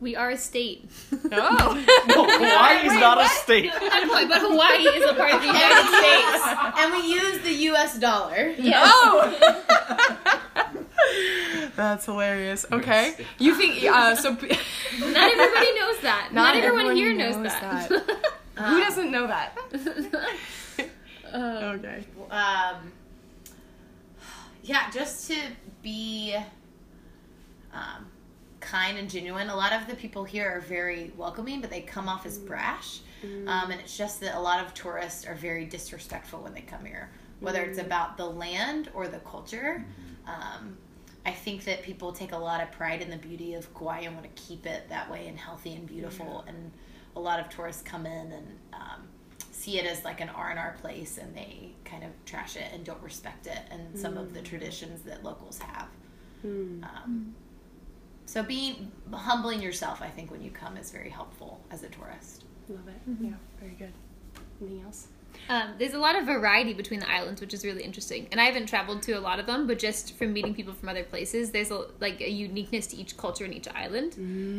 We 0.00 0.16
are 0.16 0.30
a 0.30 0.36
state. 0.36 0.90
Oh. 1.30 1.84
No, 2.08 2.24
Kauai 2.26 2.86
is 2.86 2.92
not 2.94 3.20
a 3.24 3.28
state. 3.28 3.66
Not 3.66 4.02
Hawaii, 4.02 4.26
but 4.26 4.40
Hawaii 4.40 4.82
is 4.82 5.10
a 5.10 5.14
part 5.14 5.32
of 5.34 5.40
the 5.40 5.46
United 5.58 5.86
States. 5.98 6.44
and 6.78 6.92
we 6.92 7.14
use 7.14 7.42
the 7.42 7.52
U.S. 7.70 7.98
dollar. 7.98 8.54
Yes. 8.58 8.82
oh! 8.92 10.18
That's 11.76 12.04
hilarious. 12.06 12.66
Okay. 12.70 13.14
You 13.38 13.54
think, 13.54 13.82
uh, 13.84 14.14
so. 14.14 14.34
p- 14.36 14.48
Not 14.98 15.16
everybody 15.16 15.74
knows 15.78 16.00
that. 16.00 16.30
Not, 16.32 16.56
everyone, 16.56 16.94
here 16.94 17.14
knows, 17.14 17.36
knows 17.36 17.52
that. 17.52 17.88
Who 18.56 18.80
doesn't 18.80 19.10
know 19.10 19.26
that? 19.26 19.56
Uh, 21.32 21.38
Okay. 21.78 22.04
Um, 22.30 22.92
yeah, 24.62 24.90
just 24.90 25.28
to 25.30 25.36
be 25.82 26.36
um, 27.72 28.06
kind 28.60 28.98
and 28.98 29.08
genuine. 29.08 29.48
A 29.48 29.56
lot 29.56 29.72
of 29.72 29.86
the 29.88 29.94
people 29.94 30.24
here 30.24 30.48
are 30.50 30.60
very 30.60 31.10
welcoming, 31.16 31.62
but 31.62 31.70
they 31.70 31.80
come 31.80 32.08
off 32.08 32.26
as 32.26 32.38
brash. 32.38 33.00
Um, 33.46 33.70
and 33.70 33.80
it's 33.80 33.96
just 33.96 34.20
that 34.20 34.36
a 34.36 34.40
lot 34.40 34.64
of 34.64 34.74
tourists 34.74 35.24
are 35.26 35.34
very 35.36 35.64
disrespectful 35.64 36.40
when 36.42 36.54
they 36.54 36.60
come 36.60 36.84
here, 36.84 37.08
whether 37.38 37.62
it's 37.62 37.78
about 37.78 38.16
the 38.16 38.26
land 38.26 38.90
or 38.94 39.06
the 39.06 39.20
culture. 39.20 39.84
Um, 40.26 40.76
I 41.24 41.30
think 41.30 41.64
that 41.64 41.82
people 41.82 42.12
take 42.12 42.32
a 42.32 42.36
lot 42.38 42.60
of 42.62 42.72
pride 42.72 43.00
in 43.00 43.10
the 43.10 43.16
beauty 43.16 43.54
of 43.54 43.72
Kauai 43.74 44.00
and 44.00 44.14
want 44.16 44.34
to 44.34 44.42
keep 44.42 44.66
it 44.66 44.88
that 44.88 45.10
way 45.10 45.28
and 45.28 45.38
healthy 45.38 45.74
and 45.74 45.86
beautiful. 45.86 46.44
And 46.48 46.72
a 47.14 47.20
lot 47.20 47.38
of 47.38 47.48
tourists 47.48 47.82
come 47.82 48.06
in 48.06 48.32
and 48.32 48.58
um, 48.72 49.02
see 49.52 49.78
it 49.78 49.86
as 49.86 50.04
like 50.04 50.20
an 50.20 50.30
R 50.30 50.50
and 50.50 50.58
R 50.58 50.76
place, 50.80 51.18
and 51.18 51.34
they 51.36 51.70
kind 51.84 52.02
of 52.02 52.10
trash 52.24 52.56
it 52.56 52.66
and 52.72 52.84
don't 52.84 53.02
respect 53.02 53.46
it 53.46 53.60
and 53.70 53.96
some 53.98 54.16
of 54.16 54.34
the 54.34 54.42
traditions 54.42 55.02
that 55.02 55.22
locals 55.22 55.58
have. 55.58 55.88
Um, 56.82 57.34
so 58.26 58.42
being 58.42 58.90
humbling 59.12 59.60
yourself, 59.62 60.02
I 60.02 60.08
think, 60.08 60.30
when 60.30 60.42
you 60.42 60.50
come 60.50 60.76
is 60.76 60.90
very 60.90 61.10
helpful 61.10 61.60
as 61.70 61.82
a 61.84 61.88
tourist. 61.88 62.44
Love 62.68 62.88
it. 62.88 63.00
Yeah, 63.20 63.30
very 63.60 63.74
good. 63.74 63.92
Anything 64.60 64.82
else? 64.84 65.06
Um, 65.48 65.74
there's 65.78 65.94
a 65.94 65.98
lot 65.98 66.16
of 66.16 66.26
variety 66.26 66.72
between 66.72 67.00
the 67.00 67.10
islands, 67.10 67.40
which 67.40 67.52
is 67.52 67.64
really 67.64 67.82
interesting. 67.82 68.28
And 68.30 68.40
I 68.40 68.44
haven't 68.44 68.66
traveled 68.66 69.02
to 69.02 69.12
a 69.12 69.20
lot 69.20 69.38
of 69.38 69.46
them, 69.46 69.66
but 69.66 69.78
just 69.78 70.16
from 70.16 70.32
meeting 70.32 70.54
people 70.54 70.72
from 70.72 70.88
other 70.88 71.04
places, 71.04 71.50
there's 71.50 71.70
a, 71.70 71.86
like 72.00 72.20
a 72.20 72.30
uniqueness 72.30 72.86
to 72.88 72.96
each 72.96 73.16
culture 73.16 73.44
in 73.44 73.52
each 73.52 73.68
island. 73.68 74.14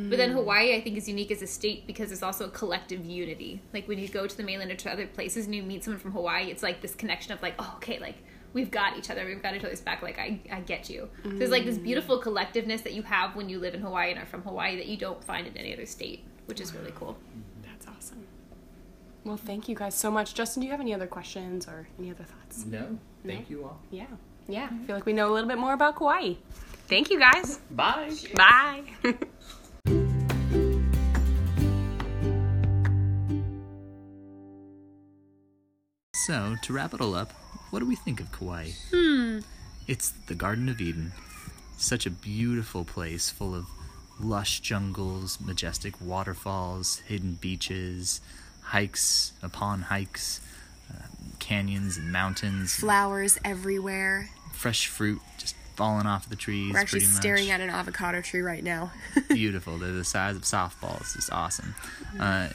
But 0.10 0.18
then 0.18 0.32
Hawaii, 0.32 0.75
I 0.75 0.82
think, 0.82 0.98
is 0.98 1.08
unique 1.08 1.32
as 1.32 1.42
a 1.42 1.48
state 1.48 1.88
because 1.88 2.10
there's 2.10 2.24
also 2.24 2.46
a 2.46 2.51
collective 2.51 3.06
unity. 3.06 3.62
Like 3.74 3.88
when 3.88 3.98
you 4.00 4.08
go 4.08 4.27
to 4.27 4.38
the 4.38 4.44
mainland 4.44 4.72
or 4.72 4.75
to 4.75 4.92
other 4.92 5.08
places 5.08 5.46
and 5.46 5.56
you 5.56 5.63
meet 5.63 5.84
someone 5.84 6.00
from 6.00 6.12
Hawaii, 6.12 6.51
it's 6.51 6.63
like 6.63 6.82
this 6.82 6.96
connection 6.96 7.32
of 7.34 7.42
like, 7.42 7.56
oh, 7.60 7.74
okay, 7.77 8.00
like 8.00 8.18
we've 8.53 8.72
got 8.72 8.98
each 8.98 9.10
other, 9.10 9.25
we've 9.25 9.42
got 9.42 9.56
each 9.56 9.63
other's 9.63 9.82
back. 9.82 10.01
Like 10.01 10.20
I, 10.20 10.39
I 10.51 10.60
get 10.62 10.89
you. 10.89 11.10
So 11.24 11.30
there's 11.30 11.51
like 11.51 11.65
this 11.65 11.77
beautiful 11.77 12.22
collectiveness 12.22 12.84
that 12.84 12.94
you 12.94 13.03
have 13.03 13.36
when 13.36 13.50
you 13.50 13.60
live 13.60 13.74
in 13.74 13.82
Hawaii 13.82 14.12
and 14.12 14.20
are 14.20 14.25
from 14.25 14.44
Hawaii 14.44 14.75
that 14.77 14.86
you 14.86 14.98
don't 14.98 15.24
find 15.24 15.48
in 15.48 15.58
any 15.58 15.74
other 15.74 15.86
state, 15.86 16.24
which 16.46 16.62
is 16.62 16.74
really 16.74 16.94
cool. 16.96 17.18
That's 19.24 19.25
awesome. 19.25 19.30
Well, 19.30 19.38
thank 19.38 19.70
you 19.70 19.75
guys 19.75 19.96
so 19.96 20.12
much. 20.12 20.34
Justin, 20.34 20.62
do 20.62 20.65
you 20.68 20.72
have 20.72 20.82
any 20.82 20.94
other 20.94 21.08
questions 21.08 21.68
or 21.68 21.88
any 22.00 22.12
other 22.12 22.24
thoughts? 22.24 22.65
No, 22.65 22.98
thank 23.25 23.50
you 23.50 23.63
all. 23.63 23.80
Yeah. 23.92 24.06
Yeah. 24.48 24.70
I 24.72 24.86
feel 24.86 24.96
like 24.96 25.06
we 25.06 25.13
know 25.13 25.30
a 25.30 25.34
little 25.34 25.50
bit 25.50 25.58
more 25.58 25.74
about 25.74 25.96
Kauai. 25.98 26.34
Thank 26.88 27.10
you 27.10 27.20
guys. 27.20 27.60
Bye. 27.72 28.12
Bye. 28.36 28.84
So, 36.15 36.56
to 36.62 36.72
wrap 36.72 36.94
it 36.94 37.01
all 37.01 37.15
up, 37.15 37.34
what 37.70 37.80
do 37.80 37.86
we 37.86 37.98
think 37.98 38.22
of 38.22 38.32
Kauai? 38.32 38.70
Hmm. 38.94 39.39
It's 39.89 40.12
the 40.27 40.36
Garden 40.36 40.70
of 40.70 40.80
Eden. 40.80 41.12
Such 41.77 42.06
a 42.06 42.10
beautiful 42.10 42.86
place 42.86 43.30
full 43.30 43.53
of 43.53 43.65
lush 44.22 44.62
jungles, 44.62 45.42
majestic 45.42 46.00
waterfalls, 46.00 47.00
hidden 47.00 47.38
beaches, 47.42 48.22
hikes 48.63 49.34
upon 49.41 49.84
hikes, 49.84 50.41
uh, 50.91 51.03
canyons 51.39 51.98
and 51.98 52.12
mountains, 52.12 52.75
Flowers 52.75 53.38
everywhere. 53.43 54.29
fresh 54.53 54.88
fruit 54.88 55.22
just 55.38 55.55
falling 55.75 56.05
off 56.05 56.29
the 56.29 56.36
trees. 56.36 56.74
We're 56.74 56.79
actually 56.79 57.01
staring 57.01 57.46
much. 57.48 57.53
at 57.53 57.62
an 57.62 57.70
avocado 57.70 58.22
tree 58.22 58.41
right 58.41 58.63
now. 58.63 58.91
beautiful. 59.29 59.77
They're 59.77 59.91
the 59.91 60.03
size 60.03 60.36
of 60.36 60.43
softballs. 60.43 61.15
Just 61.15 61.32
awesome. 61.32 61.75
Uh, 62.20 62.50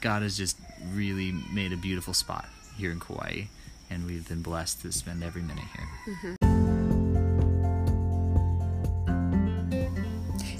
God 0.00 0.22
has 0.22 0.36
just 0.36 0.56
really 0.92 1.32
made 1.52 1.72
a 1.72 1.76
beautiful 1.76 2.12
spot 2.14 2.46
here 2.76 2.90
in 2.92 3.00
Kauai, 3.00 3.44
and 3.90 4.06
we've 4.06 4.28
been 4.28 4.42
blessed 4.42 4.82
to 4.82 4.92
spend 4.92 5.24
every 5.24 5.42
minute 5.42 5.64
here. 5.74 6.37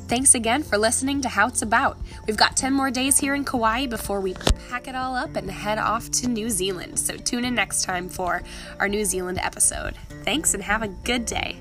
Thanks 0.08 0.34
again 0.34 0.62
for 0.62 0.78
listening 0.78 1.20
to 1.20 1.28
How 1.28 1.48
It's 1.48 1.60
About. 1.60 1.98
We've 2.26 2.36
got 2.36 2.56
10 2.56 2.72
more 2.72 2.90
days 2.90 3.18
here 3.18 3.34
in 3.34 3.44
Kauai 3.44 3.84
before 3.86 4.22
we 4.22 4.32
pack 4.70 4.88
it 4.88 4.94
all 4.94 5.14
up 5.14 5.36
and 5.36 5.50
head 5.50 5.76
off 5.76 6.10
to 6.12 6.28
New 6.28 6.48
Zealand. 6.48 6.98
So 6.98 7.16
tune 7.18 7.44
in 7.44 7.54
next 7.54 7.84
time 7.84 8.08
for 8.08 8.42
our 8.80 8.88
New 8.88 9.04
Zealand 9.04 9.38
episode. 9.42 9.96
Thanks 10.24 10.54
and 10.54 10.62
have 10.62 10.82
a 10.82 10.88
good 10.88 11.26
day. 11.26 11.60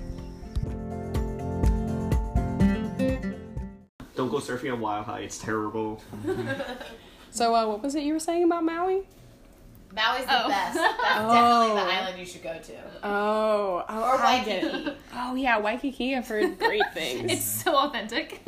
Don't 4.15 4.29
go 4.29 4.37
surfing 4.37 4.71
on 4.71 4.79
Wild 4.79 5.05
High. 5.05 5.19
It's 5.21 5.37
terrible. 5.37 6.01
So, 7.29 7.53
uh, 7.53 7.67
what 7.67 7.83
was 7.83 7.93
it 7.93 8.01
you 8.01 8.13
were 8.13 8.19
saying 8.19 8.45
about 8.45 8.63
Maui? 8.63 9.03
Maui's 9.97 10.25
the 10.25 10.45
Oh. 10.45 10.47
best. 10.47 10.75
That's 10.75 10.95
definitely 11.03 11.75
the 11.75 11.81
oh. 11.81 11.91
island 11.91 12.19
you 12.19 12.25
should 12.25 12.43
go 12.43 12.57
to. 12.57 12.73
Oh, 13.03 13.83
oh 13.89 14.01
Or 14.03 14.21
I. 14.21 14.43
Waikiki. 14.45 14.91
Oh, 15.15 15.35
yeah, 15.35 15.57
Waikiki. 15.59 16.15
I've 16.15 16.27
heard 16.27 16.57
great 16.59 16.83
things. 16.93 17.31
It's 17.31 17.43
so 17.45 17.75
authentic. 17.75 18.47